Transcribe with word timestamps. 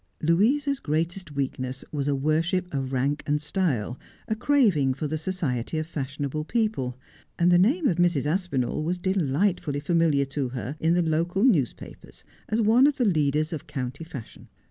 'Louisa's 0.23 0.79
greatest 0.79 1.35
weakness 1.35 1.85
was 1.91 2.07
a 2.07 2.15
worship 2.15 2.67
of 2.73 2.91
rank 2.91 3.21
and 3.27 3.39
style— 3.39 3.99
a 4.27 4.35
craving 4.35 4.95
for 4.95 5.05
the 5.07 5.15
society 5.15 5.77
of 5.77 5.85
fashionable 5.85 6.43
people; 6.43 6.97
and 7.37 7.51
the 7.51 7.59
name 7.59 7.87
of 7.87 7.97
Mrs. 7.97 8.25
Aspinall 8.25 8.83
was 8.83 8.97
delightfully 8.97 9.79
familiar 9.79 10.25
to 10.25 10.49
her 10.49 10.75
in 10.79 10.95
the 10.95 11.03
local 11.03 11.43
newspapers 11.43 12.25
as 12.49 12.59
one 12.59 12.87
of 12.87 12.95
the 12.97 13.05
leaders 13.05 13.53
of 13.53 13.67
county 13.67 14.03
fashion. 14.03 14.47